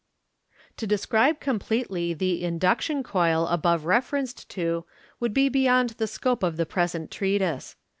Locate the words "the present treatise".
6.57-7.75